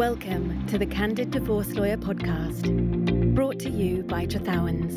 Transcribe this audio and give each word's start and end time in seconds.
Welcome 0.00 0.66
to 0.68 0.78
the 0.78 0.86
Candid 0.86 1.30
Divorce 1.30 1.74
Lawyer 1.74 1.98
podcast, 1.98 3.34
brought 3.34 3.58
to 3.58 3.68
you 3.68 4.02
by 4.02 4.24
Trethowans. 4.24 4.96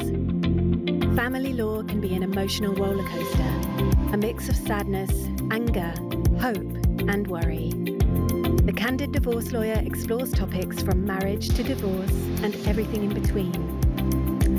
Family 1.18 1.52
law 1.52 1.84
can 1.84 2.00
be 2.00 2.16
an 2.16 2.24
emotional 2.24 2.74
rollercoaster, 2.74 4.14
a 4.14 4.18
mix 4.18 4.48
of 4.48 4.56
sadness, 4.56 5.12
anger, 5.52 5.94
hope, 6.40 7.10
and 7.10 7.28
worry. 7.28 7.72
The 8.64 8.74
Candid 8.74 9.12
Divorce 9.12 9.52
Lawyer 9.52 9.84
explores 9.86 10.32
topics 10.32 10.82
from 10.82 11.06
marriage 11.06 11.50
to 11.50 11.64
divorce 11.64 12.14
and 12.42 12.56
everything 12.66 13.04
in 13.04 13.14
between. 13.14 13.52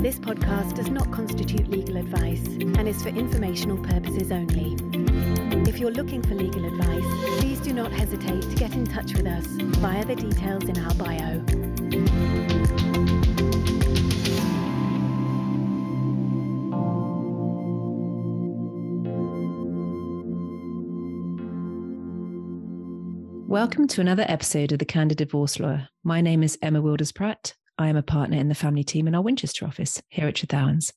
This 0.03 0.19
podcast 0.19 0.75
does 0.75 0.91
not 0.91 1.11
constitute 1.11 1.67
legal 1.69 1.97
advice 1.97 2.45
and 2.45 2.87
is 2.87 3.01
for 3.01 3.09
informational 3.09 3.79
purposes 3.79 4.31
only. 4.31 4.75
If 5.63 5.79
you're 5.79 5.89
looking 5.89 6.21
for 6.21 6.35
legal 6.35 6.65
advice, 6.65 7.39
please 7.39 7.59
do 7.61 7.73
not 7.73 7.91
hesitate 7.91 8.41
to 8.41 8.55
get 8.55 8.73
in 8.73 8.85
touch 8.85 9.13
with 9.15 9.25
us 9.25 9.45
via 9.47 10.03
the 10.05 10.15
details 10.15 10.65
in 10.65 10.77
our 10.77 10.93
bio. 10.95 11.43
Welcome 23.47 23.87
to 23.87 24.01
another 24.01 24.25
episode 24.27 24.73
of 24.73 24.79
The 24.79 24.85
Candid 24.85 25.17
Divorce 25.17 25.59
Lawyer. 25.59 25.87
My 26.03 26.19
name 26.19 26.43
is 26.43 26.57
Emma 26.61 26.81
Wilders 26.81 27.13
Pratt. 27.13 27.53
I 27.77 27.89
am 27.89 27.97
a 27.97 28.03
partner 28.03 28.37
in 28.37 28.47
the 28.47 28.55
family 28.55 28.85
team 28.85 29.05
in 29.05 29.15
our 29.15 29.21
Winchester 29.21 29.65
office 29.65 30.01
here 30.07 30.27
at 30.27 30.35
Trethowans. 30.35 30.93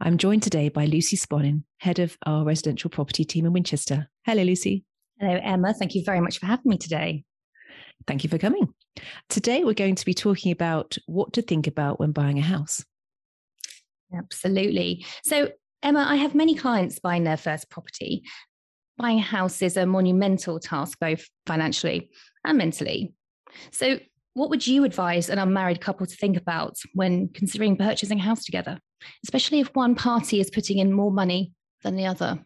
I'm 0.00 0.16
joined 0.16 0.42
today 0.42 0.70
by 0.70 0.86
Lucy 0.86 1.16
Sponnin, 1.16 1.64
head 1.78 1.98
of 1.98 2.16
our 2.24 2.42
residential 2.42 2.88
property 2.88 3.24
team 3.24 3.44
in 3.44 3.52
Winchester. 3.52 4.08
Hello, 4.24 4.42
Lucy. 4.42 4.84
Hello, 5.20 5.38
Emma. 5.42 5.74
Thank 5.74 5.94
you 5.94 6.02
very 6.04 6.20
much 6.20 6.38
for 6.38 6.46
having 6.46 6.70
me 6.70 6.78
today. 6.78 7.24
Thank 8.06 8.24
you 8.24 8.30
for 8.30 8.38
coming. 8.38 8.72
Today, 9.28 9.62
we're 9.62 9.74
going 9.74 9.94
to 9.94 10.06
be 10.06 10.14
talking 10.14 10.52
about 10.52 10.96
what 11.04 11.34
to 11.34 11.42
think 11.42 11.66
about 11.66 12.00
when 12.00 12.12
buying 12.12 12.38
a 12.38 12.42
house. 12.42 12.82
Absolutely. 14.16 15.04
So, 15.24 15.50
Emma, 15.82 16.04
I 16.08 16.16
have 16.16 16.34
many 16.34 16.54
clients 16.54 16.98
buying 16.98 17.24
their 17.24 17.36
first 17.36 17.68
property. 17.68 18.22
Buying 18.96 19.18
a 19.18 19.22
house 19.22 19.60
is 19.60 19.76
a 19.76 19.84
monumental 19.84 20.60
task, 20.60 20.98
both 20.98 21.26
financially 21.46 22.08
and 22.44 22.56
mentally. 22.56 23.12
So, 23.70 23.98
what 24.34 24.50
would 24.50 24.66
you 24.66 24.84
advise 24.84 25.28
an 25.28 25.38
unmarried 25.38 25.80
couple 25.80 26.06
to 26.06 26.16
think 26.16 26.36
about 26.36 26.76
when 26.94 27.28
considering 27.28 27.76
purchasing 27.76 28.18
a 28.18 28.22
house 28.22 28.44
together, 28.44 28.78
especially 29.24 29.60
if 29.60 29.74
one 29.74 29.94
party 29.94 30.40
is 30.40 30.50
putting 30.50 30.78
in 30.78 30.92
more 30.92 31.10
money 31.10 31.52
than 31.82 31.96
the 31.96 32.06
other? 32.06 32.44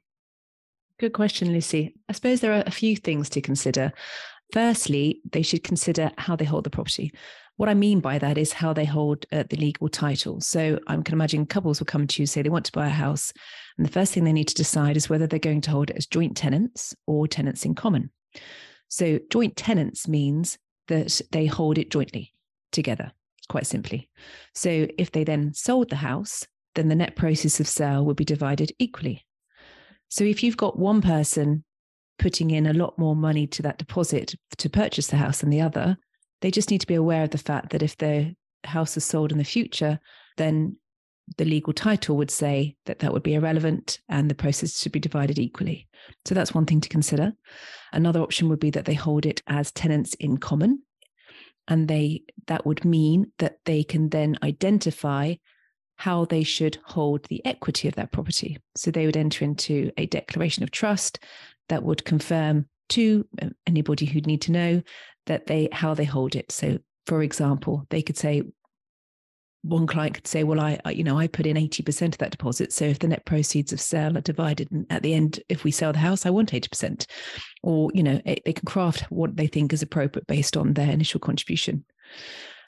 Good 0.98 1.12
question, 1.12 1.52
Lucy. 1.52 1.94
I 2.08 2.12
suppose 2.12 2.40
there 2.40 2.54
are 2.54 2.64
a 2.66 2.70
few 2.70 2.96
things 2.96 3.28
to 3.30 3.40
consider. 3.40 3.92
Firstly, 4.52 5.20
they 5.30 5.42
should 5.42 5.62
consider 5.62 6.10
how 6.18 6.36
they 6.36 6.44
hold 6.44 6.64
the 6.64 6.70
property. 6.70 7.12
What 7.56 7.68
I 7.68 7.74
mean 7.74 8.00
by 8.00 8.18
that 8.18 8.36
is 8.36 8.52
how 8.52 8.72
they 8.72 8.84
hold 8.84 9.24
uh, 9.32 9.44
the 9.48 9.56
legal 9.56 9.88
title. 9.88 10.40
So 10.40 10.78
I 10.86 10.96
can 10.96 11.14
imagine 11.14 11.46
couples 11.46 11.80
will 11.80 11.86
come 11.86 12.06
to 12.06 12.22
you 12.22 12.26
say 12.26 12.42
they 12.42 12.48
want 12.48 12.66
to 12.66 12.72
buy 12.72 12.86
a 12.86 12.90
house, 12.90 13.32
and 13.76 13.86
the 13.86 13.92
first 13.92 14.12
thing 14.12 14.24
they 14.24 14.32
need 14.32 14.48
to 14.48 14.54
decide 14.54 14.96
is 14.96 15.08
whether 15.08 15.26
they're 15.26 15.38
going 15.38 15.62
to 15.62 15.70
hold 15.70 15.90
it 15.90 15.96
as 15.96 16.06
joint 16.06 16.36
tenants 16.36 16.94
or 17.06 17.26
tenants 17.26 17.64
in 17.64 17.74
common. 17.74 18.10
So 18.88 19.18
joint 19.30 19.56
tenants 19.56 20.06
means 20.06 20.58
that 20.88 21.20
they 21.32 21.46
hold 21.46 21.78
it 21.78 21.90
jointly 21.90 22.32
together, 22.72 23.12
quite 23.48 23.66
simply. 23.66 24.08
So 24.54 24.86
if 24.98 25.12
they 25.12 25.24
then 25.24 25.52
sold 25.54 25.90
the 25.90 25.96
house, 25.96 26.46
then 26.74 26.88
the 26.88 26.94
net 26.94 27.16
proceeds 27.16 27.60
of 27.60 27.68
sale 27.68 28.04
would 28.04 28.16
be 28.16 28.24
divided 28.24 28.72
equally. 28.78 29.24
So 30.08 30.24
if 30.24 30.42
you've 30.42 30.56
got 30.56 30.78
one 30.78 31.02
person 31.02 31.64
putting 32.18 32.50
in 32.50 32.66
a 32.66 32.72
lot 32.72 32.98
more 32.98 33.16
money 33.16 33.46
to 33.48 33.62
that 33.62 33.78
deposit 33.78 34.34
to 34.58 34.70
purchase 34.70 35.08
the 35.08 35.16
house 35.16 35.40
than 35.40 35.50
the 35.50 35.60
other, 35.60 35.96
they 36.40 36.50
just 36.50 36.70
need 36.70 36.80
to 36.80 36.86
be 36.86 36.94
aware 36.94 37.24
of 37.24 37.30
the 37.30 37.38
fact 37.38 37.70
that 37.70 37.82
if 37.82 37.96
the 37.96 38.34
house 38.64 38.96
is 38.96 39.04
sold 39.04 39.32
in 39.32 39.38
the 39.38 39.44
future, 39.44 39.98
then 40.36 40.76
the 41.38 41.44
legal 41.44 41.72
title 41.72 42.16
would 42.16 42.30
say 42.30 42.76
that 42.86 43.00
that 43.00 43.12
would 43.12 43.22
be 43.22 43.34
irrelevant 43.34 44.00
and 44.08 44.30
the 44.30 44.34
process 44.34 44.80
should 44.80 44.92
be 44.92 45.00
divided 45.00 45.38
equally. 45.38 45.88
So 46.24 46.34
that's 46.34 46.54
one 46.54 46.66
thing 46.66 46.80
to 46.80 46.88
consider. 46.88 47.32
Another 47.92 48.20
option 48.20 48.48
would 48.48 48.60
be 48.60 48.70
that 48.70 48.84
they 48.84 48.94
hold 48.94 49.26
it 49.26 49.42
as 49.46 49.72
tenants 49.72 50.14
in 50.14 50.38
common. 50.38 50.82
And 51.68 51.88
they 51.88 52.22
that 52.46 52.64
would 52.64 52.84
mean 52.84 53.32
that 53.38 53.58
they 53.64 53.82
can 53.82 54.08
then 54.10 54.36
identify 54.42 55.34
how 55.96 56.26
they 56.26 56.44
should 56.44 56.78
hold 56.84 57.24
the 57.24 57.44
equity 57.44 57.88
of 57.88 57.94
that 57.96 58.12
property. 58.12 58.58
So 58.76 58.90
they 58.90 59.06
would 59.06 59.16
enter 59.16 59.44
into 59.44 59.90
a 59.96 60.06
declaration 60.06 60.62
of 60.62 60.70
trust 60.70 61.18
that 61.68 61.82
would 61.82 62.04
confirm 62.04 62.66
to 62.90 63.26
uh, 63.42 63.48
anybody 63.66 64.06
who'd 64.06 64.26
need 64.26 64.42
to 64.42 64.52
know 64.52 64.82
that 65.26 65.46
they 65.46 65.68
how 65.72 65.94
they 65.94 66.04
hold 66.04 66.36
it. 66.36 66.52
So 66.52 66.78
for 67.06 67.22
example, 67.22 67.86
they 67.90 68.02
could 68.02 68.16
say 68.16 68.42
one 69.62 69.86
client 69.86 70.14
could 70.14 70.26
say, 70.26 70.44
well, 70.44 70.60
I, 70.60 70.78
I, 70.84 70.92
you 70.92 71.02
know, 71.02 71.18
I 71.18 71.26
put 71.26 71.46
in 71.46 71.56
80% 71.56 72.12
of 72.12 72.18
that 72.18 72.30
deposit. 72.30 72.72
So 72.72 72.84
if 72.84 72.98
the 72.98 73.08
net 73.08 73.24
proceeds 73.24 73.72
of 73.72 73.80
sale 73.80 74.16
are 74.16 74.22
divided 74.22 74.68
at 74.90 75.02
the 75.02 75.14
end, 75.14 75.40
if 75.48 75.64
we 75.64 75.70
sell 75.70 75.92
the 75.92 75.98
house, 75.98 76.24
I 76.24 76.30
want 76.30 76.52
80%. 76.52 77.06
Or, 77.62 77.90
you 77.92 78.02
know, 78.02 78.20
it, 78.24 78.42
they 78.44 78.52
can 78.52 78.66
craft 78.66 79.02
what 79.10 79.36
they 79.36 79.46
think 79.46 79.72
is 79.72 79.82
appropriate 79.82 80.26
based 80.26 80.56
on 80.56 80.74
their 80.74 80.90
initial 80.90 81.20
contribution. 81.20 81.84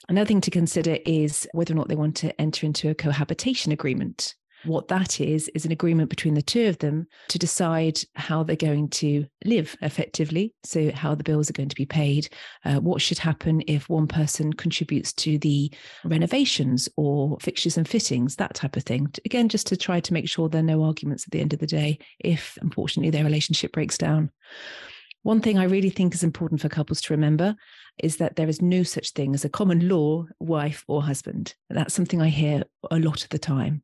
Another 0.09 0.27
thing 0.27 0.41
to 0.41 0.51
consider 0.51 0.97
is 1.05 1.47
whether 1.53 1.73
or 1.73 1.77
not 1.77 1.87
they 1.87 1.95
want 1.95 2.15
to 2.17 2.41
enter 2.41 2.65
into 2.65 2.89
a 2.89 2.95
cohabitation 2.95 3.71
agreement. 3.71 4.35
What 4.65 4.89
that 4.89 5.21
is, 5.21 5.49
is 5.55 5.65
an 5.65 5.71
agreement 5.71 6.09
between 6.09 6.33
the 6.33 6.41
two 6.41 6.67
of 6.67 6.79
them 6.79 7.07
to 7.29 7.39
decide 7.39 7.99
how 8.15 8.43
they're 8.43 8.55
going 8.55 8.89
to 8.89 9.25
live 9.45 9.75
effectively. 9.81 10.53
So, 10.63 10.91
how 10.91 11.15
the 11.15 11.23
bills 11.23 11.49
are 11.49 11.53
going 11.53 11.69
to 11.69 11.75
be 11.75 11.85
paid, 11.85 12.29
uh, 12.65 12.79
what 12.79 13.01
should 13.01 13.19
happen 13.19 13.61
if 13.67 13.87
one 13.87 14.07
person 14.07 14.51
contributes 14.51 15.13
to 15.13 15.37
the 15.39 15.71
renovations 16.03 16.89
or 16.97 17.37
fixtures 17.39 17.77
and 17.77 17.87
fittings, 17.87 18.35
that 18.35 18.53
type 18.53 18.75
of 18.75 18.83
thing. 18.83 19.11
Again, 19.25 19.47
just 19.47 19.67
to 19.67 19.77
try 19.77 19.99
to 20.01 20.13
make 20.13 20.27
sure 20.27 20.49
there 20.49 20.59
are 20.59 20.63
no 20.63 20.83
arguments 20.83 21.25
at 21.25 21.31
the 21.31 21.39
end 21.39 21.53
of 21.53 21.59
the 21.59 21.67
day 21.67 21.99
if, 22.19 22.57
unfortunately, 22.61 23.11
their 23.11 23.23
relationship 23.23 23.71
breaks 23.71 23.97
down. 23.97 24.29
One 25.23 25.41
thing 25.41 25.57
I 25.57 25.65
really 25.65 25.89
think 25.89 26.13
is 26.13 26.23
important 26.23 26.61
for 26.61 26.69
couples 26.69 27.01
to 27.01 27.13
remember 27.13 27.55
is 28.01 28.17
that 28.17 28.37
there 28.37 28.47
is 28.47 28.61
no 28.61 28.83
such 28.83 29.11
thing 29.11 29.33
as 29.33 29.43
a 29.43 29.49
common 29.49 29.89
law 29.89 30.25
wife 30.39 30.85
or 30.87 31.03
husband. 31.03 31.55
That's 31.69 31.93
something 31.93 32.21
I 32.21 32.29
hear 32.29 32.63
a 32.89 32.99
lot 32.99 33.23
of 33.23 33.29
the 33.29 33.39
time 33.39 33.83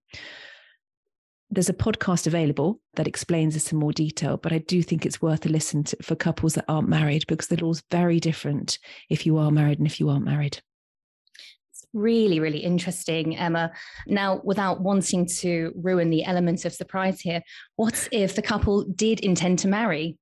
there's 1.50 1.70
a 1.70 1.74
podcast 1.74 2.28
available 2.28 2.80
that 2.96 3.08
explains 3.08 3.54
this 3.54 3.72
in 3.72 3.78
more 3.78 3.94
detail, 3.94 4.38
but 4.38 4.52
I 4.52 4.60
do 4.60 4.82
think 4.82 5.06
it's 5.06 5.22
worth 5.22 5.46
a 5.46 5.50
listen 5.50 5.84
to, 5.86 5.98
for 6.02 6.16
couples 6.16 6.56
that 6.56 6.66
aren't 6.68 6.90
married 6.90 7.26
because 7.28 7.48
the 7.48 7.64
law's 7.64 7.84
very 7.92 8.20
different 8.20 8.80
if 9.10 9.26
you 9.26 9.38
are 9.38 9.52
married 9.52 9.78
and 9.78 9.88
if 9.88 10.00
you 10.00 10.10
aren't 10.10 10.26
married. 10.26 10.62
It's 11.72 11.86
really, 11.94 12.40
really 12.40 12.60
interesting, 12.60 13.38
Emma. 13.38 13.72
Now, 14.08 14.42
without 14.44 14.82
wanting 14.82 15.28
to 15.40 15.72
ruin 15.76 16.10
the 16.10 16.26
element 16.26 16.66
of 16.66 16.74
surprise 16.74 17.22
here, 17.22 17.42
what 17.76 18.08
if 18.12 18.36
the 18.36 18.42
couple 18.42 18.84
did 18.84 19.20
intend 19.20 19.60
to 19.60 19.68
marry? 19.68 20.18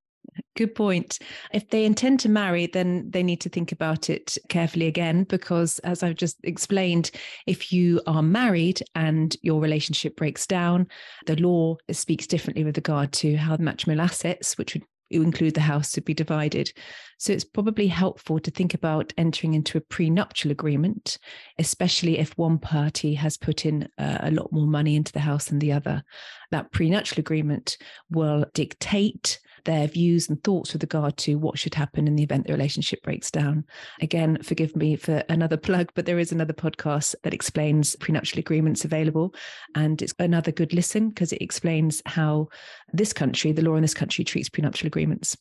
Good 0.56 0.76
point. 0.76 1.18
If 1.52 1.70
they 1.70 1.84
intend 1.84 2.20
to 2.22 2.30
marry, 2.30 2.68
then 2.68 3.10
they 3.10 3.24
need 3.24 3.42
to 3.42 3.50
think 3.50 3.72
about 3.72 4.10
it 4.10 4.38
carefully 4.50 4.86
again, 4.86 5.24
because 5.24 5.80
as 5.80 6.04
I've 6.04 6.16
just 6.16 6.38
explained, 6.44 7.10
if 7.48 7.74
you 7.74 8.02
are 8.06 8.22
married 8.22 8.84
and 8.94 9.36
your 9.42 9.60
relationship 9.60 10.16
breaks 10.16 10.46
down, 10.46 10.88
the 11.26 11.36
law 11.38 11.78
speaks 11.92 12.28
differently 12.28 12.64
with 12.64 12.78
regard 12.78 13.12
to 13.14 13.36
how 13.36 13.56
the 13.56 13.64
matrimonial 13.64 14.06
assets, 14.06 14.56
which 14.58 14.76
would 14.76 14.84
include 15.10 15.56
the 15.56 15.62
house 15.62 15.96
would 15.96 16.06
be 16.06 16.14
divided. 16.14 16.72
So 17.18 17.34
it's 17.34 17.44
probably 17.44 17.88
helpful 17.88 18.40
to 18.40 18.52
think 18.52 18.74
about 18.74 19.14
entering 19.18 19.54
into 19.54 19.78
a 19.78 19.82
prenuptial 19.82 20.52
agreement, 20.52 21.18
especially 21.58 22.20
if 22.20 22.38
one 22.38 22.60
party 22.60 23.14
has 23.16 23.38
put 23.38 23.66
in 23.66 23.90
uh, 23.98 24.18
a 24.22 24.32
lot 24.32 24.52
more 24.52 24.68
money 24.68 24.96
into 24.96 25.12
the 25.14 25.20
house 25.20 25.46
than 25.46 25.60
the 25.60 25.72
other. 25.72 26.04
That 26.52 26.72
prenuptial 26.72 27.20
agreement 27.20 27.78
will 28.12 28.46
dictate 28.54 29.40
their 29.66 29.88
views 29.88 30.30
and 30.30 30.44
thoughts 30.44 30.74
with 30.74 30.84
regard 30.84 31.18
to 31.18 31.36
what 31.36 31.58
should 31.58 31.76
happen 31.76 32.08
in 32.08 32.16
the 32.16 32.24
event 32.24 32.48
the 32.48 32.54
relationship 32.54 33.02
breaks 33.04 33.32
down. 33.32 33.66
Again, 34.02 34.42
forgive 34.44 34.76
me 34.76 34.96
for 34.96 35.24
another 35.30 35.58
plug, 35.64 35.92
but 35.96 36.06
there 36.06 36.20
is 36.20 36.32
another 36.32 36.54
podcast 36.54 37.16
that 37.24 37.34
explains 37.34 37.96
prenuptial 37.96 38.40
agreements 38.40 38.86
available. 38.86 39.34
And 39.76 40.02
it's 40.02 40.14
another 40.20 40.52
good 40.52 40.74
listen 40.74 41.10
because 41.10 41.32
it 41.32 41.42
explains 41.42 42.02
how 42.06 42.50
this 42.92 43.14
country, 43.14 43.52
the 43.52 43.62
law 43.62 43.76
in 43.76 43.82
this 43.82 43.94
country, 43.94 44.24
treats 44.24 44.50
prenuptial 44.50 44.88
agreements. 44.88 45.38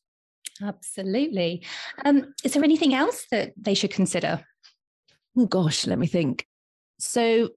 Absolutely. 0.62 1.64
Um, 2.04 2.34
is 2.44 2.52
there 2.52 2.64
anything 2.64 2.94
else 2.94 3.26
that 3.30 3.52
they 3.56 3.75
should 3.75 3.90
consider? 3.90 4.44
Oh, 5.36 5.46
gosh, 5.46 5.86
let 5.86 5.98
me 5.98 6.06
think. 6.06 6.46
So, 6.98 7.50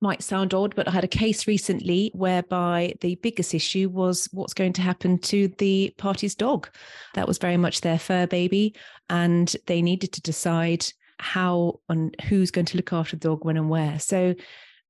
might 0.00 0.22
sound 0.22 0.54
odd, 0.54 0.74
but 0.74 0.88
I 0.88 0.92
had 0.92 1.04
a 1.04 1.08
case 1.08 1.46
recently 1.46 2.10
whereby 2.14 2.94
the 3.00 3.16
biggest 3.16 3.54
issue 3.54 3.88
was 3.88 4.28
what's 4.32 4.54
going 4.54 4.72
to 4.74 4.82
happen 4.82 5.18
to 5.18 5.48
the 5.58 5.94
party's 5.98 6.34
dog. 6.34 6.68
That 7.14 7.28
was 7.28 7.38
very 7.38 7.56
much 7.56 7.80
their 7.80 7.98
fur 7.98 8.26
baby, 8.26 8.74
and 9.08 9.54
they 9.66 9.82
needed 9.82 10.12
to 10.12 10.22
decide 10.22 10.86
how 11.18 11.80
and 11.88 12.14
who's 12.28 12.50
going 12.50 12.64
to 12.66 12.76
look 12.76 12.92
after 12.92 13.16
the 13.16 13.28
dog 13.28 13.44
when 13.44 13.58
and 13.58 13.68
where. 13.68 13.98
So 13.98 14.34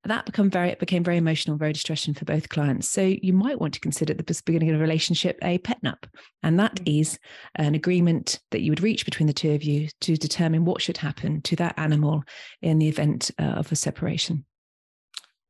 that 0.05 0.25
become 0.25 0.49
very 0.49 0.71
it 0.71 0.79
became 0.79 1.05
very 1.05 1.19
emotional, 1.19 1.56
very 1.56 1.73
distressing 1.73 2.15
for 2.15 2.25
both 2.25 2.49
clients. 2.49 2.89
So 2.89 3.03
you 3.03 3.33
might 3.33 3.61
want 3.61 3.75
to 3.75 3.81
consider 3.81 4.13
at 4.13 4.27
the 4.27 4.43
beginning 4.47 4.71
of 4.71 4.77
a 4.77 4.79
relationship 4.79 5.39
a 5.43 5.59
petnup, 5.59 6.05
and 6.43 6.59
that 6.59 6.77
mm-hmm. 6.77 7.01
is 7.01 7.19
an 7.56 7.75
agreement 7.75 8.41
that 8.51 8.63
you 8.63 8.71
would 8.71 8.83
reach 8.83 9.05
between 9.05 9.27
the 9.27 9.33
two 9.33 9.53
of 9.53 9.63
you 9.63 9.89
to 10.03 10.17
determine 10.17 10.65
what 10.65 10.81
should 10.81 10.97
happen 10.97 11.43
to 11.43 11.56
that 11.56 11.79
animal 11.79 12.23
in 12.63 12.79
the 12.79 12.89
event 12.89 13.31
uh, 13.39 13.43
of 13.43 13.71
a 13.73 13.77
separation. 13.77 14.47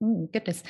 Oh, 0.03 0.29
goodness. 0.33 0.63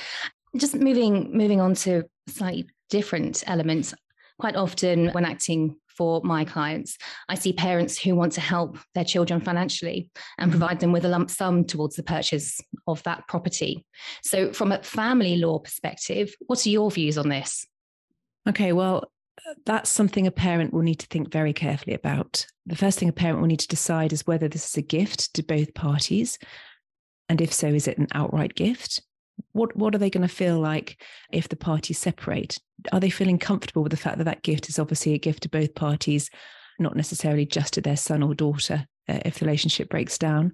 Just 0.56 0.74
moving 0.74 1.36
moving 1.36 1.60
on 1.60 1.74
to 1.74 2.04
slightly 2.28 2.68
different 2.88 3.44
elements. 3.46 3.94
Quite 4.38 4.56
often, 4.56 5.10
when 5.10 5.24
acting 5.24 5.76
for 6.00 6.22
my 6.24 6.46
clients, 6.46 6.96
I 7.28 7.34
see 7.34 7.52
parents 7.52 7.98
who 7.98 8.16
want 8.16 8.32
to 8.32 8.40
help 8.40 8.78
their 8.94 9.04
children 9.04 9.40
financially 9.42 10.08
and 10.38 10.50
provide 10.50 10.80
them 10.80 10.92
with 10.92 11.04
a 11.04 11.08
lump 11.08 11.30
sum 11.30 11.64
towards 11.64 11.96
the 11.96 12.02
purchase 12.02 12.58
of 12.86 13.02
that 13.02 13.28
property. 13.28 13.84
So, 14.22 14.52
from 14.52 14.72
a 14.72 14.82
family 14.82 15.36
law 15.36 15.58
perspective, 15.58 16.34
what 16.46 16.64
are 16.66 16.70
your 16.70 16.90
views 16.90 17.18
on 17.18 17.28
this? 17.28 17.66
Okay, 18.48 18.72
well, 18.72 19.12
uh, 19.46 19.54
that's 19.66 19.90
something 19.90 20.26
a 20.26 20.30
parent 20.30 20.72
will 20.72 20.82
need 20.82 21.00
to 21.00 21.06
think 21.06 21.30
very 21.30 21.52
carefully 21.52 21.94
about. 21.94 22.46
The 22.64 22.76
first 22.76 22.98
thing 22.98 23.10
a 23.10 23.12
parent 23.12 23.40
will 23.40 23.48
need 23.48 23.60
to 23.60 23.68
decide 23.68 24.12
is 24.12 24.26
whether 24.26 24.48
this 24.48 24.70
is 24.70 24.76
a 24.76 24.82
gift 24.82 25.34
to 25.34 25.42
both 25.42 25.74
parties. 25.74 26.38
And 27.28 27.40
if 27.40 27.52
so, 27.52 27.68
is 27.68 27.86
it 27.86 27.98
an 27.98 28.08
outright 28.14 28.54
gift? 28.54 29.02
What 29.52 29.74
what 29.76 29.94
are 29.94 29.98
they 29.98 30.10
going 30.10 30.26
to 30.26 30.34
feel 30.34 30.58
like 30.58 31.02
if 31.32 31.48
the 31.48 31.56
parties 31.56 31.98
separate? 31.98 32.58
Are 32.92 33.00
they 33.00 33.10
feeling 33.10 33.38
comfortable 33.38 33.82
with 33.82 33.90
the 33.90 33.96
fact 33.96 34.18
that 34.18 34.24
that 34.24 34.42
gift 34.42 34.68
is 34.68 34.78
obviously 34.78 35.14
a 35.14 35.18
gift 35.18 35.42
to 35.42 35.48
both 35.48 35.74
parties 35.74 36.30
not 36.78 36.96
necessarily 36.96 37.44
just 37.44 37.74
to 37.74 37.80
their 37.80 37.96
son 37.96 38.22
or 38.22 38.34
daughter 38.34 38.86
uh, 39.08 39.20
if 39.24 39.38
the 39.38 39.44
relationship 39.44 39.90
breaks 39.90 40.18
down? 40.18 40.52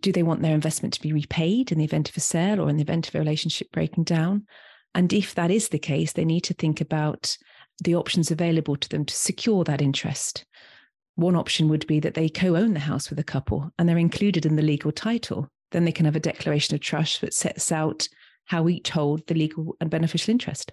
Do 0.00 0.12
they 0.12 0.22
want 0.22 0.42
their 0.42 0.54
investment 0.54 0.94
to 0.94 1.00
be 1.00 1.12
repaid 1.12 1.72
in 1.72 1.78
the 1.78 1.84
event 1.84 2.08
of 2.08 2.16
a 2.16 2.20
sale 2.20 2.60
or 2.60 2.68
in 2.68 2.76
the 2.76 2.82
event 2.82 3.08
of 3.08 3.14
a 3.14 3.18
relationship 3.18 3.70
breaking 3.72 4.04
down? 4.04 4.46
And 4.94 5.12
if 5.12 5.34
that 5.36 5.50
is 5.50 5.68
the 5.68 5.78
case 5.78 6.12
they 6.12 6.24
need 6.24 6.42
to 6.44 6.54
think 6.54 6.80
about 6.80 7.36
the 7.82 7.94
options 7.94 8.30
available 8.30 8.76
to 8.76 8.88
them 8.88 9.04
to 9.04 9.14
secure 9.14 9.64
that 9.64 9.80
interest. 9.80 10.44
One 11.14 11.36
option 11.36 11.68
would 11.68 11.86
be 11.86 12.00
that 12.00 12.14
they 12.14 12.28
co-own 12.28 12.74
the 12.74 12.80
house 12.80 13.10
with 13.10 13.18
a 13.18 13.24
couple 13.24 13.70
and 13.78 13.88
they're 13.88 13.98
included 13.98 14.46
in 14.46 14.56
the 14.56 14.62
legal 14.62 14.92
title 14.92 15.48
then 15.70 15.84
they 15.84 15.92
can 15.92 16.06
have 16.06 16.16
a 16.16 16.20
declaration 16.20 16.74
of 16.74 16.80
trust 16.80 17.20
that 17.20 17.34
sets 17.34 17.70
out 17.72 18.08
how 18.46 18.68
each 18.68 18.90
hold 18.90 19.26
the 19.26 19.34
legal 19.34 19.76
and 19.80 19.90
beneficial 19.90 20.32
interest. 20.32 20.72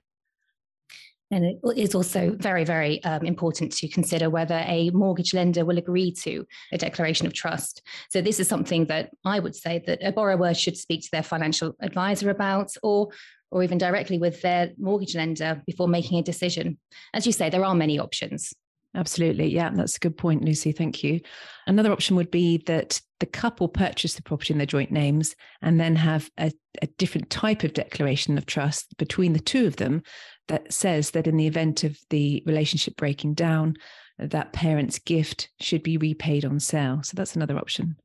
And 1.30 1.44
it 1.44 1.60
is 1.76 1.94
also 1.94 2.36
very, 2.40 2.64
very 2.64 3.04
um, 3.04 3.26
important 3.26 3.74
to 3.74 3.90
consider 3.90 4.30
whether 4.30 4.64
a 4.66 4.92
mortgage 4.92 5.34
lender 5.34 5.66
will 5.66 5.78
agree 5.78 6.14
to 6.24 6.46
a 6.72 6.78
declaration 6.78 7.28
of 7.28 7.34
trust. 7.34 7.82
So, 8.10 8.22
this 8.22 8.40
is 8.40 8.48
something 8.48 8.86
that 8.86 9.10
I 9.26 9.40
would 9.40 9.56
say 9.56 9.84
that 9.88 10.00
a 10.02 10.14
borrower 10.14 10.54
should 10.54 10.78
speak 10.78 11.02
to 11.02 11.10
their 11.12 11.24
financial 11.24 11.76
advisor 11.82 12.30
about, 12.30 12.72
or 12.82 13.10
or 13.52 13.64
even 13.64 13.78
directly 13.78 14.18
with 14.18 14.42
their 14.42 14.72
mortgage 14.78 15.16
lender 15.16 15.62
before 15.66 15.88
making 15.88 16.20
a 16.20 16.24
decision. 16.24 16.78
As 17.14 17.26
you 17.26 17.32
say, 17.32 17.50
there 17.50 17.64
are 17.64 17.76
many 17.76 18.00
options. 18.00 18.54
Absolutely. 18.98 19.48
Yeah, 19.48 19.70
that's 19.74 19.96
a 19.96 20.00
good 20.00 20.18
point, 20.18 20.44
Lucy. 20.44 20.72
Thank 20.72 21.04
you. 21.04 21.22
Another 21.68 21.92
option 21.92 22.16
would 22.16 22.32
be 22.32 22.58
that 22.66 23.00
the 23.20 23.28
couple 23.28 23.68
purchase 23.68 24.16
the 24.16 24.24
property 24.24 24.54
in 24.54 24.58
their 24.58 24.66
joint 24.66 24.92
names 24.92 25.36
and 25.62 25.80
then 25.80 25.96
have 25.96 26.32
a, 26.40 26.52
a, 26.82 26.88
different 26.98 27.30
type 27.30 27.64
of 27.64 27.74
declaration 27.74 28.40
of 28.40 28.48
trust 28.48 28.98
between 28.98 29.34
the 29.34 29.40
two 29.40 29.68
of 29.68 29.76
them 29.76 30.02
that 30.48 30.74
says 30.74 31.12
that 31.12 31.28
in 31.28 31.38
the 31.38 31.46
event 31.46 31.84
of 31.84 32.00
the 32.10 32.42
relationship 32.48 32.96
breaking 32.98 33.36
down, 33.36 33.76
that 34.18 34.54
parent's 34.54 34.98
gift 34.98 35.50
should 35.60 35.84
be 35.84 35.98
repaid 35.98 36.44
on 36.44 36.60
sale. 36.60 37.02
So 37.04 37.14
that's 37.16 37.36
another 37.36 37.58
option. 37.58 37.98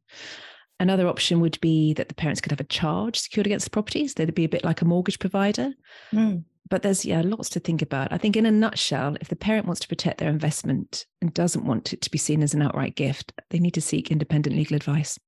Another 0.79 1.09
option 1.09 1.41
would 1.41 1.59
be 1.63 1.95
that 1.95 2.09
the 2.09 2.15
parents 2.15 2.43
could 2.43 2.53
have 2.53 2.61
a 2.61 2.65
charge 2.65 3.19
secured 3.19 3.47
against 3.47 3.65
the 3.65 3.71
properties. 3.71 4.13
They'd 4.13 4.35
be 4.35 4.45
a 4.45 4.49
bit 4.49 4.65
like 4.65 4.83
a 4.83 4.87
mortgage 4.87 5.19
provider. 5.19 5.73
Mm 6.13 6.45
but 6.73 6.81
there's 6.81 7.05
yeah 7.05 7.21
lots 7.23 7.51
to 7.51 7.61
think 7.61 7.83
about 7.83 8.11
i 8.15 8.17
think 8.17 8.35
in 8.35 8.47
a 8.47 8.51
nutshell 8.51 9.15
if 9.21 9.29
the 9.29 9.37
parent 9.37 9.67
wants 9.67 9.81
to 9.81 9.89
protect 9.89 10.19
their 10.19 10.31
investment 10.31 11.05
and 11.21 11.35
doesn't 11.35 11.67
want 11.67 11.93
it 11.93 12.01
to 12.01 12.11
be 12.11 12.17
seen 12.17 12.43
as 12.43 12.55
an 12.55 12.63
outright 12.63 12.97
gift 12.97 13.31
they 13.51 13.59
need 13.59 13.75
to 13.75 13.81
seek 13.83 14.11
independent 14.11 14.57
legal 14.57 14.75
advice 14.75 15.19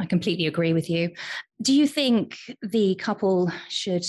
i 0.00 0.04
completely 0.04 0.46
agree 0.48 0.72
with 0.72 0.90
you 0.90 1.10
do 1.62 1.72
you 1.72 1.86
think 1.86 2.36
the 2.60 2.96
couple 2.96 3.52
should 3.68 4.04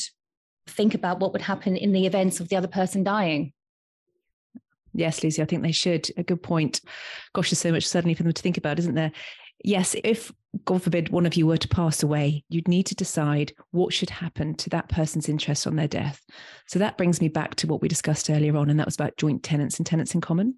think 0.66 0.96
about 0.96 1.20
what 1.20 1.34
would 1.34 1.44
happen 1.44 1.78
in 1.78 1.92
the 1.92 2.08
event 2.08 2.40
of 2.40 2.50
the 2.50 2.56
other 2.56 2.68
person 2.68 3.04
dying 3.04 3.54
Yes, 4.92 5.24
Lucy, 5.24 5.40
I 5.40 5.46
think 5.46 5.62
they 5.62 5.72
should. 5.72 6.10
A 6.18 6.24
good 6.24 6.42
point. 6.42 6.82
Gosh, 7.34 7.52
there's 7.52 7.60
so 7.60 7.72
much 7.72 7.88
suddenly 7.88 8.16
for 8.16 8.24
them 8.24 8.34
to 8.34 8.42
think 8.42 8.58
about, 8.58 8.80
isn't 8.80 8.96
there? 8.96 9.12
Yes, 9.64 9.96
if 10.04 10.32
God 10.66 10.82
forbid 10.82 11.10
one 11.10 11.26
of 11.26 11.36
you 11.36 11.46
were 11.46 11.58
to 11.58 11.68
pass 11.68 12.02
away, 12.02 12.44
you'd 12.50 12.68
need 12.68 12.86
to 12.88 12.96
decide 12.96 13.54
what 13.72 13.94
should 13.94 14.10
happen 14.10 14.56
to 14.56 14.70
that 14.72 14.90
person's 14.90 15.30
interest 15.30 15.68
on 15.68 15.76
their 15.76 15.88
death. 15.88 16.24
So 16.68 16.80
that 16.80 16.98
brings 16.98 17.22
me 17.22 17.28
back 17.28 17.56
to 17.56 17.68
what 17.68 17.82
we 17.82 17.88
discussed 17.88 18.30
earlier 18.30 18.58
on, 18.58 18.70
and 18.70 18.80
that 18.80 18.88
was 18.88 18.96
about 18.96 19.18
joint 19.18 19.44
tenants 19.44 19.78
and 19.78 19.86
tenants 19.86 20.16
in 20.16 20.22
common. 20.22 20.56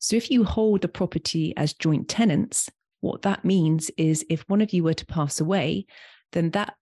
So 0.00 0.16
if 0.16 0.30
you 0.30 0.44
hold 0.44 0.82
the 0.82 0.88
property 0.88 1.54
as 1.56 1.72
joint 1.72 2.08
tenants, 2.08 2.68
what 3.00 3.22
that 3.22 3.44
means 3.44 3.90
is 3.96 4.24
if 4.28 4.42
one 4.48 4.60
of 4.60 4.72
you 4.72 4.84
were 4.84 4.94
to 4.94 5.06
pass 5.06 5.40
away, 5.40 5.86
then 6.32 6.50
that 6.50 6.74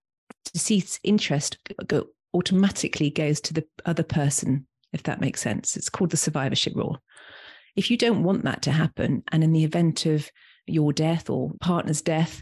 deceased's 0.53 0.99
interest 1.03 1.57
go, 1.87 2.07
automatically 2.33 3.09
goes 3.09 3.39
to 3.41 3.53
the 3.53 3.65
other 3.85 4.03
person, 4.03 4.67
if 4.91 5.03
that 5.03 5.21
makes 5.21 5.41
sense. 5.41 5.77
It's 5.77 5.89
called 5.89 6.09
the 6.09 6.17
survivorship 6.17 6.75
rule. 6.75 7.01
If 7.75 7.89
you 7.89 7.97
don't 7.97 8.23
want 8.23 8.43
that 8.43 8.63
to 8.63 8.71
happen, 8.71 9.23
and 9.31 9.43
in 9.43 9.53
the 9.53 9.63
event 9.63 10.05
of 10.05 10.29
your 10.71 10.93
death 10.93 11.29
or 11.29 11.51
partner's 11.61 12.01
death, 12.01 12.41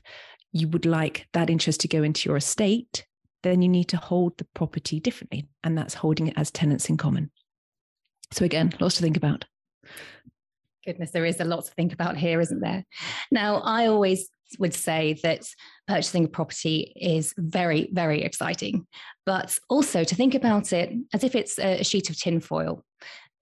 you 0.52 0.68
would 0.70 0.86
like 0.86 1.28
that 1.34 1.50
interest 1.50 1.82
to 1.82 1.88
go 1.88 2.04
into 2.04 2.30
your 2.30 2.38
estate, 2.38 3.06
then 3.44 3.62
you 3.62 3.70
need 3.70 3.86
to 3.90 3.98
hold 3.98 4.38
the 4.38 4.48
property 4.54 5.00
differently. 5.00 5.48
And 5.64 5.78
that's 5.78 5.94
holding 5.94 6.28
it 6.28 6.34
as 6.38 6.52
tenants 6.52 6.90
in 6.90 6.98
common. 6.98 7.32
So, 8.32 8.46
again, 8.46 8.74
lots 8.80 8.96
to 8.98 9.02
think 9.02 9.18
about. 9.18 9.46
Goodness, 10.86 11.12
there 11.12 11.26
is 11.26 11.40
a 11.40 11.46
lot 11.46 11.66
to 11.66 11.72
think 11.72 11.94
about 11.94 12.18
here, 12.18 12.40
isn't 12.40 12.62
there? 12.62 12.86
Now, 13.32 13.58
I 13.58 13.88
always 13.88 14.30
would 14.58 14.74
say 14.74 15.20
that 15.24 15.48
purchasing 15.88 16.26
a 16.26 16.28
property 16.28 16.94
is 16.96 17.34
very, 17.38 17.90
very 17.92 18.24
exciting, 18.24 18.88
but 19.26 19.58
also 19.70 20.04
to 20.04 20.16
think 20.16 20.34
about 20.36 20.74
it 20.74 20.92
as 21.14 21.24
if 21.24 21.36
it's 21.36 21.60
a 21.60 21.84
sheet 21.84 22.10
of 22.10 22.18
tinfoil. 22.18 22.84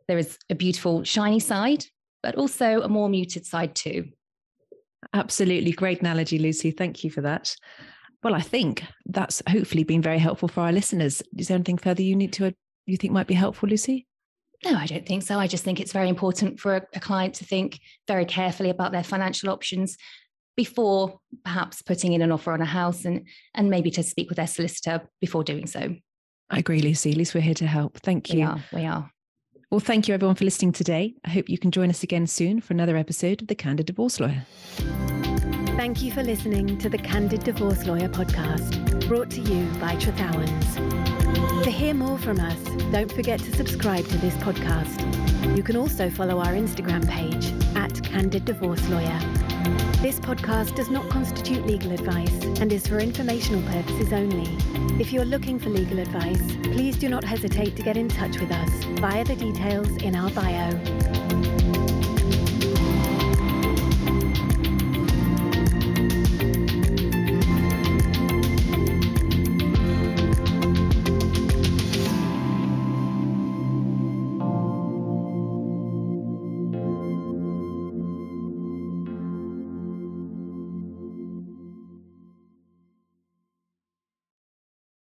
There 0.07 0.17
is 0.17 0.37
a 0.49 0.55
beautiful, 0.55 1.03
shiny 1.03 1.39
side, 1.39 1.85
but 2.23 2.35
also 2.35 2.81
a 2.81 2.89
more 2.89 3.09
muted 3.09 3.45
side 3.45 3.75
too. 3.75 4.09
Absolutely. 5.13 5.71
Great 5.71 6.01
analogy, 6.01 6.39
Lucy. 6.39 6.71
Thank 6.71 7.03
you 7.03 7.11
for 7.11 7.21
that. 7.21 7.55
Well, 8.23 8.33
I 8.33 8.41
think 8.41 8.83
that's 9.05 9.41
hopefully 9.47 9.83
been 9.83 10.01
very 10.01 10.19
helpful 10.19 10.47
for 10.47 10.61
our 10.61 10.71
listeners. 10.71 11.21
Is 11.37 11.47
there 11.47 11.55
anything 11.55 11.77
further 11.77 12.01
you 12.01 12.15
need 12.15 12.33
to 12.33 12.53
you 12.87 12.97
think 12.97 13.13
might 13.13 13.27
be 13.27 13.33
helpful, 13.33 13.69
Lucy? 13.69 14.07
No, 14.65 14.75
I 14.75 14.87
don't 14.87 15.05
think 15.05 15.21
so. 15.21 15.37
I 15.37 15.45
just 15.45 15.63
think 15.63 15.79
it's 15.79 15.91
very 15.91 16.09
important 16.09 16.59
for 16.59 16.77
a, 16.77 16.81
a 16.95 16.99
client 16.99 17.35
to 17.35 17.45
think 17.45 17.79
very 18.07 18.25
carefully 18.25 18.71
about 18.71 18.91
their 18.91 19.03
financial 19.03 19.49
options 19.49 19.97
before 20.55 21.19
perhaps 21.45 21.83
putting 21.83 22.13
in 22.13 22.23
an 22.23 22.31
offer 22.31 22.51
on 22.51 22.61
a 22.61 22.65
house 22.65 23.05
and 23.05 23.27
and 23.53 23.69
maybe 23.69 23.91
to 23.91 24.01
speak 24.01 24.29
with 24.29 24.37
their 24.37 24.47
solicitor 24.47 25.07
before 25.21 25.43
doing 25.43 25.67
so. 25.67 25.95
I 26.49 26.59
agree, 26.59 26.81
Lucy. 26.81 27.11
At 27.11 27.17
least 27.17 27.35
we're 27.35 27.41
here 27.41 27.53
to 27.55 27.67
help. 27.67 27.97
Thank 27.99 28.33
you. 28.33 28.39
We 28.39 28.43
are. 28.43 28.63
We 28.73 28.85
are. 28.85 29.11
Well, 29.69 29.81
thank 29.81 30.07
you 30.07 30.13
everyone 30.13 30.35
for 30.35 30.45
listening 30.45 30.71
today. 30.71 31.15
I 31.25 31.29
hope 31.29 31.49
you 31.49 31.57
can 31.57 31.71
join 31.71 31.89
us 31.89 32.01
again 32.01 32.25
soon 32.25 32.61
for 32.61 32.71
another 32.71 32.95
episode 32.95 33.41
of 33.41 33.49
The 33.49 33.55
Candid 33.55 33.87
Divorce 33.87 34.17
Lawyer. 34.17 34.45
Thank 35.75 36.01
you 36.01 36.09
for 36.09 36.23
listening 36.23 36.77
to 36.77 36.87
the 36.87 36.97
Candid 36.97 37.43
Divorce 37.43 37.85
Lawyer 37.85 38.07
podcast, 38.07 39.05
brought 39.09 39.29
to 39.31 39.41
you 39.41 39.65
by 39.77 39.97
Trethowans. 39.97 40.75
To 41.65 41.69
hear 41.69 41.93
more 41.93 42.17
from 42.17 42.39
us, 42.39 42.57
don't 42.93 43.11
forget 43.11 43.41
to 43.41 43.53
subscribe 43.57 44.07
to 44.07 44.17
this 44.19 44.35
podcast. 44.35 45.57
You 45.57 45.63
can 45.63 45.75
also 45.75 46.09
follow 46.09 46.39
our 46.39 46.53
Instagram 46.53 47.05
page 47.05 47.51
at 47.75 48.01
Candid 48.05 48.45
Divorce 48.45 48.87
Lawyer. 48.87 49.19
This 49.99 50.19
podcast 50.19 50.75
does 50.75 50.91
not 50.91 51.09
constitute 51.09 51.65
legal 51.65 51.91
advice 51.91 52.43
and 52.61 52.71
is 52.71 52.85
for 52.85 52.99
informational 52.99 53.63
purposes 53.63 54.13
only. 54.13 54.47
If 55.01 55.11
you're 55.11 55.25
looking 55.25 55.57
for 55.57 55.69
legal 55.69 55.97
advice, 55.97 56.41
please 56.61 56.97
do 56.97 57.09
not 57.09 57.23
hesitate 57.23 57.75
to 57.77 57.81
get 57.81 57.97
in 57.97 58.07
touch 58.07 58.39
with 58.39 58.51
us 58.51 58.69
via 58.99 59.25
the 59.25 59.35
details 59.35 59.89
in 60.03 60.15
our 60.15 60.29
bio. 60.29 61.16